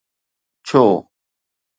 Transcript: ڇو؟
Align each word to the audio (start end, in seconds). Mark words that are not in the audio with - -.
ڇو؟ 0.67 0.83